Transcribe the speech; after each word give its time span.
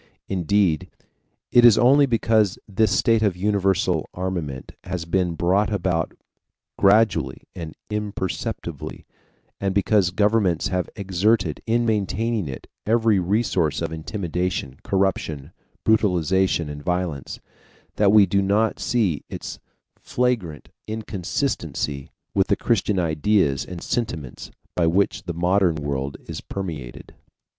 Indeed, 0.27 0.89
it 1.51 1.63
is 1.63 1.77
only 1.77 2.07
because 2.07 2.57
this 2.67 2.89
state 2.89 3.21
of 3.21 3.37
universal 3.37 4.09
armament 4.15 4.71
has 4.85 5.05
been 5.05 5.35
brought 5.35 5.71
about 5.71 6.13
gradually 6.75 7.43
and 7.53 7.75
imperceptibly, 7.91 9.05
and 9.59 9.75
because 9.75 10.09
governments 10.09 10.69
have 10.69 10.89
exerted, 10.95 11.61
in 11.67 11.85
maintaining 11.85 12.47
it, 12.49 12.65
every 12.83 13.19
resource 13.19 13.79
of 13.79 13.93
intimidation, 13.93 14.79
corruption, 14.83 15.51
brutalization, 15.83 16.67
and 16.67 16.81
violence, 16.81 17.39
that 17.97 18.11
we 18.11 18.25
do 18.25 18.41
not 18.41 18.79
see 18.79 19.23
its 19.29 19.59
flagrant 19.99 20.69
inconsistency 20.87 22.09
with 22.33 22.47
the 22.47 22.55
Christian 22.57 22.97
ideas 22.97 23.63
and 23.63 23.83
sentiments 23.83 24.49
by 24.75 24.87
which 24.87 25.25
the 25.25 25.33
modern 25.35 25.75
world 25.75 26.17
is 26.25 26.41
permeated. 26.41 27.13